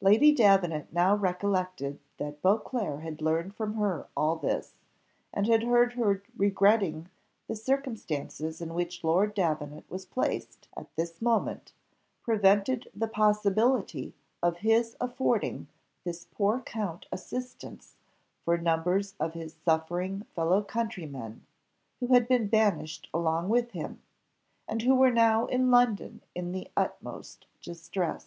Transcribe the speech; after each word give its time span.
Lady 0.00 0.34
Davenant 0.34 0.92
now 0.92 1.14
recollected 1.14 2.00
that 2.18 2.42
Beauclerc 2.42 3.02
had 3.02 3.22
learned 3.22 3.54
from 3.54 3.74
her 3.74 4.08
all 4.16 4.34
this, 4.34 4.74
and 5.32 5.46
had 5.46 5.62
heard 5.62 5.92
her 5.92 6.24
regretting 6.36 7.02
that 7.04 7.08
the 7.46 7.54
circumstances 7.54 8.60
in 8.60 8.74
which 8.74 9.04
Lord 9.04 9.32
Davenant 9.32 9.88
was 9.88 10.04
placed 10.06 10.66
at 10.76 10.92
this 10.96 11.22
moment, 11.22 11.72
prevented 12.24 12.90
the 12.92 13.06
possibility 13.06 14.12
of 14.42 14.56
his 14.56 14.96
affording 15.00 15.68
this 16.02 16.24
poor 16.24 16.58
count 16.62 17.06
assistance 17.12 17.94
for 18.44 18.58
numbers 18.58 19.14
of 19.20 19.34
his 19.34 19.54
suffering 19.64 20.22
fellow 20.34 20.64
countrymen 20.64 21.46
who 22.00 22.08
had 22.08 22.26
been 22.26 22.48
banished 22.48 23.08
along 23.14 23.48
with 23.48 23.70
him, 23.70 24.02
and 24.66 24.82
who 24.82 24.96
were 24.96 25.12
now 25.12 25.46
in 25.46 25.70
London 25.70 26.22
in 26.34 26.50
the 26.50 26.66
utmost 26.76 27.46
distress. 27.62 28.26